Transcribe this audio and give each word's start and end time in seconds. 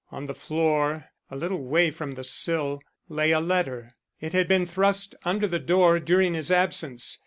On 0.11 0.25
the 0.25 0.33
floor, 0.33 1.09
a 1.29 1.35
little 1.35 1.63
way 1.63 1.91
from 1.91 2.13
the 2.15 2.23
sill, 2.23 2.81
lay 3.07 3.29
a 3.29 3.39
letter. 3.39 3.93
It 4.19 4.33
had 4.33 4.47
been 4.47 4.65
thrust 4.65 5.13
under 5.25 5.47
the 5.47 5.59
door 5.59 5.99
during 5.99 6.33
his 6.33 6.51
absence. 6.51 7.19